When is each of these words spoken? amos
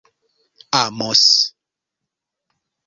amos 0.81 1.29